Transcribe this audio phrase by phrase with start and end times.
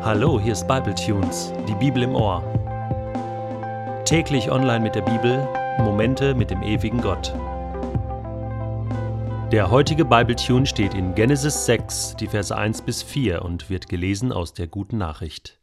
[0.00, 2.40] Hallo, hier ist Bible Tunes, die Bibel im Ohr.
[4.04, 5.48] Täglich online mit der Bibel,
[5.80, 7.34] Momente mit dem ewigen Gott.
[9.50, 13.88] Der heutige Bible Tune steht in Genesis 6, die Verse 1 bis 4 und wird
[13.88, 15.58] gelesen aus der guten Nachricht.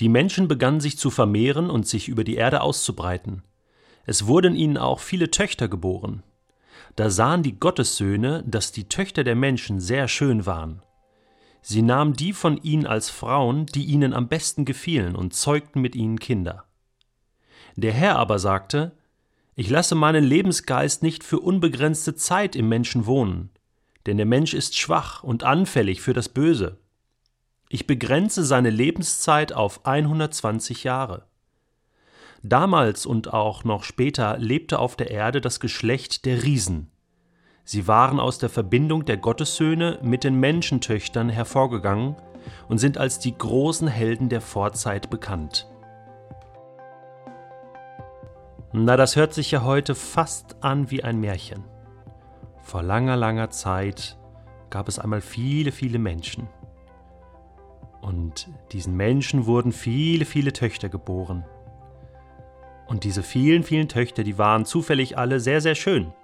[0.00, 3.44] Die Menschen begannen sich zu vermehren und sich über die Erde auszubreiten.
[4.06, 6.24] Es wurden ihnen auch viele Töchter geboren.
[6.96, 10.82] Da sahen die Gottessöhne, dass die Töchter der Menschen sehr schön waren
[11.62, 15.94] Sie nahmen die von ihnen als Frauen, die ihnen am besten gefielen, und zeugten mit
[15.94, 16.64] ihnen Kinder.
[17.76, 18.92] Der Herr aber sagte,
[19.54, 23.50] Ich lasse meinen Lebensgeist nicht für unbegrenzte Zeit im Menschen wohnen,
[24.06, 26.78] denn der Mensch ist schwach und anfällig für das Böse.
[27.68, 31.26] Ich begrenze seine Lebenszeit auf 120 Jahre.
[32.42, 36.90] Damals und auch noch später lebte auf der Erde das Geschlecht der Riesen,
[37.70, 42.16] Sie waren aus der Verbindung der Gottessöhne mit den Menschentöchtern hervorgegangen
[42.66, 45.68] und sind als die großen Helden der Vorzeit bekannt.
[48.72, 51.62] Na, das hört sich ja heute fast an wie ein Märchen.
[52.62, 54.16] Vor langer, langer Zeit
[54.70, 56.48] gab es einmal viele, viele Menschen.
[58.00, 61.44] Und diesen Menschen wurden viele, viele Töchter geboren.
[62.86, 66.14] Und diese vielen, vielen Töchter, die waren zufällig alle sehr, sehr schön.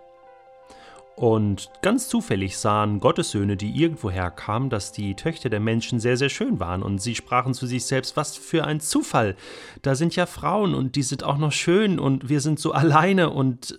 [1.16, 6.28] Und ganz zufällig sahen Gottessöhne, die irgendwoher kamen, dass die Töchter der Menschen sehr, sehr
[6.28, 6.82] schön waren.
[6.82, 9.36] Und sie sprachen zu sich selbst, was für ein Zufall.
[9.82, 13.30] Da sind ja Frauen und die sind auch noch schön und wir sind so alleine
[13.30, 13.78] und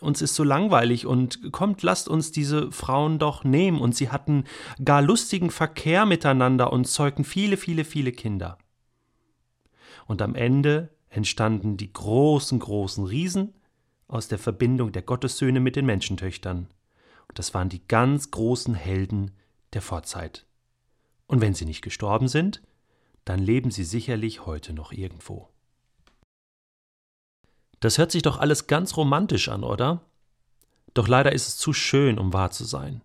[0.00, 3.80] uns ist so langweilig und kommt, lasst uns diese Frauen doch nehmen.
[3.80, 4.44] Und sie hatten
[4.84, 8.58] gar lustigen Verkehr miteinander und zeugten viele, viele, viele Kinder.
[10.06, 13.54] Und am Ende entstanden die großen, großen Riesen,
[14.12, 16.68] aus der Verbindung der Gottessöhne mit den Menschentöchtern.
[17.28, 19.30] Und das waren die ganz großen Helden
[19.72, 20.44] der Vorzeit.
[21.26, 22.60] Und wenn sie nicht gestorben sind,
[23.24, 25.48] dann leben sie sicherlich heute noch irgendwo.
[27.80, 30.02] Das hört sich doch alles ganz romantisch an, oder?
[30.92, 33.00] Doch leider ist es zu schön, um wahr zu sein.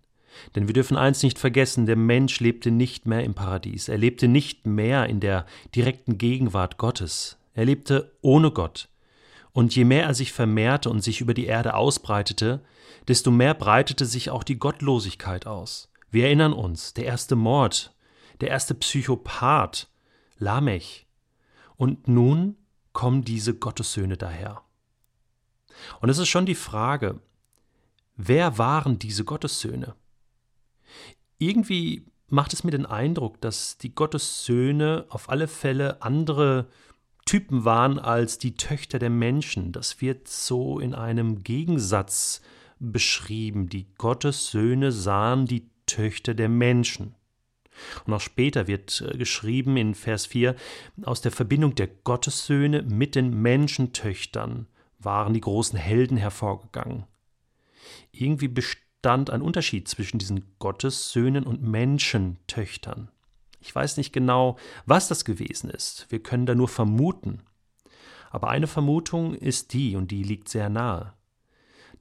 [0.56, 4.28] Denn wir dürfen eins nicht vergessen, der Mensch lebte nicht mehr im Paradies, er lebte
[4.28, 8.90] nicht mehr in der direkten Gegenwart Gottes, er lebte ohne Gott,
[9.58, 12.64] und je mehr er sich vermehrte und sich über die Erde ausbreitete,
[13.08, 15.92] desto mehr breitete sich auch die Gottlosigkeit aus.
[16.12, 17.92] Wir erinnern uns, der erste Mord,
[18.40, 19.90] der erste Psychopath,
[20.38, 21.08] Lamech.
[21.76, 22.56] Und nun
[22.94, 24.62] kommen diese Gottessöhne daher.
[26.02, 27.20] Und es ist schon die Frage,
[28.16, 29.96] wer waren diese Gottessöhne?
[31.40, 36.68] Irgendwie macht es mir den Eindruck, dass die Gottessöhne auf alle Fälle andere
[37.28, 39.72] Typen waren als die Töchter der Menschen.
[39.72, 42.42] Das wird so in einem Gegensatz
[42.80, 43.70] beschrieben.
[43.70, 47.14] Die Gottessöhne sahen die Töchter der Menschen.
[48.06, 50.56] Und auch später wird äh, geschrieben in Vers 4,
[51.04, 54.68] aus der Verbindung der Gottessöhne mit den Menschentöchtern
[55.00, 57.06] waren die großen Helden hervorgegangen.
[58.12, 63.12] Irgendwie bestand ein Unterschied zwischen diesen Gottessöhnen und Menschentöchtern.
[63.60, 66.06] Ich weiß nicht genau, was das gewesen ist.
[66.10, 67.42] Wir können da nur vermuten.
[68.30, 71.14] Aber eine Vermutung ist die, und die liegt sehr nahe,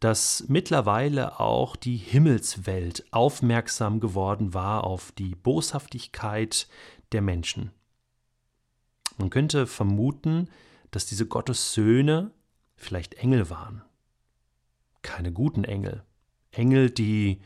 [0.01, 6.69] dass mittlerweile auch die Himmelswelt aufmerksam geworden war auf die Boshaftigkeit
[7.13, 7.71] der Menschen.
[9.17, 10.51] Man könnte vermuten,
[10.91, 12.33] dass diese Gottessöhne
[12.75, 13.83] vielleicht Engel waren.
[15.03, 16.05] Keine guten Engel.
[16.51, 17.41] Engel, die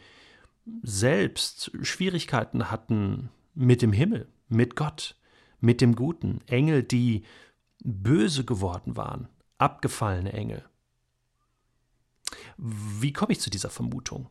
[0.83, 5.17] selbst Schwierigkeiten hatten, mit dem Himmel, mit Gott,
[5.61, 6.41] mit dem Guten.
[6.47, 7.25] Engel, die
[7.85, 9.29] böse geworden waren,
[9.59, 10.65] abgefallene Engel.
[12.57, 14.31] Wie komme ich zu dieser Vermutung?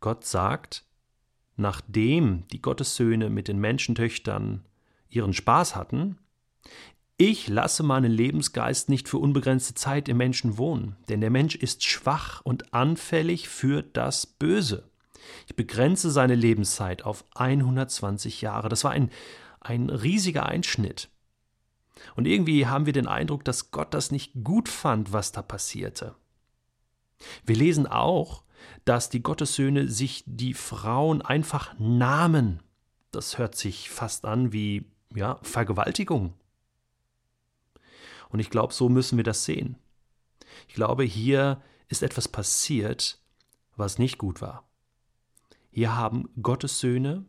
[0.00, 0.84] Gott sagt,
[1.56, 4.64] nachdem die Gottessöhne mit den Menschentöchtern
[5.08, 6.18] ihren Spaß hatten,
[7.16, 11.84] ich lasse meinen Lebensgeist nicht für unbegrenzte Zeit im Menschen wohnen, denn der Mensch ist
[11.84, 14.90] schwach und anfällig für das Böse.
[15.46, 18.68] Ich begrenze seine Lebenszeit auf 120 Jahre.
[18.68, 19.10] Das war ein,
[19.60, 21.08] ein riesiger Einschnitt.
[22.16, 26.14] Und irgendwie haben wir den Eindruck, dass Gott das nicht gut fand, was da passierte.
[27.44, 28.42] Wir lesen auch,
[28.84, 32.62] dass die Gottessöhne sich die Frauen einfach nahmen.
[33.10, 36.34] Das hört sich fast an wie ja, Vergewaltigung.
[38.28, 39.76] Und ich glaube, so müssen wir das sehen.
[40.66, 43.18] Ich glaube, hier ist etwas passiert,
[43.76, 44.64] was nicht gut war.
[45.74, 47.24] Hier haben Gottes Söhne,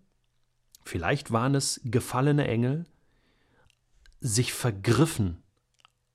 [0.84, 2.86] vielleicht waren es gefallene Engel,
[4.20, 5.42] sich vergriffen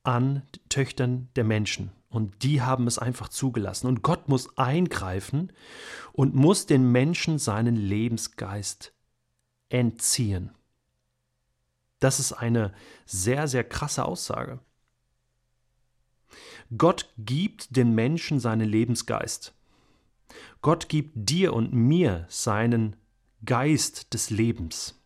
[0.03, 3.87] an Töchtern der Menschen Und die haben es einfach zugelassen.
[3.87, 5.51] Und Gott muss eingreifen
[6.13, 8.93] und muss den Menschen seinen Lebensgeist
[9.67, 10.51] entziehen.
[11.99, 12.73] Das ist eine
[13.05, 14.59] sehr, sehr krasse Aussage.
[16.77, 19.53] Gott gibt den Menschen seinen Lebensgeist.
[20.61, 22.95] Gott gibt dir und mir seinen
[23.45, 24.99] Geist des Lebens.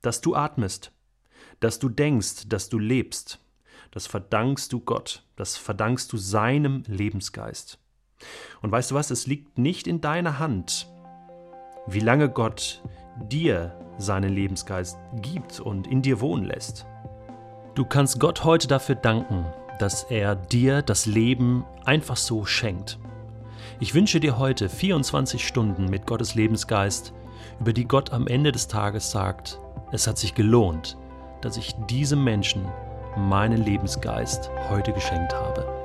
[0.00, 0.92] Dass du atmest,
[1.60, 3.38] dass du denkst, dass du lebst,
[3.90, 7.78] das verdankst du Gott, das verdankst du seinem Lebensgeist.
[8.62, 10.88] Und weißt du was, es liegt nicht in deiner Hand,
[11.86, 12.82] wie lange Gott
[13.30, 16.86] dir seinen Lebensgeist gibt und in dir wohnen lässt.
[17.74, 19.46] Du kannst Gott heute dafür danken,
[19.78, 22.98] dass er dir das Leben einfach so schenkt.
[23.80, 27.12] Ich wünsche dir heute 24 Stunden mit Gottes Lebensgeist,
[27.60, 29.58] über die Gott am Ende des Tages sagt,
[29.90, 30.96] es hat sich gelohnt,
[31.40, 32.64] dass ich diesem Menschen
[33.16, 35.81] meinen Lebensgeist heute geschenkt habe.